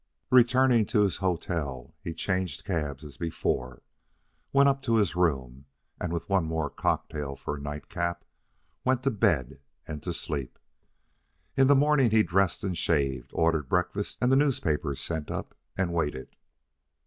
[0.31, 3.83] Returning to his hotel, he changed cabs as before,
[4.51, 5.67] went up to his room,
[5.99, 8.25] and with one more cocktail for a nightcap,
[8.83, 10.57] went to bed and to sleep.
[11.55, 15.93] In the morning he dressed and shaved, ordered breakfast and the newspapers sent up, and
[15.93, 16.35] waited.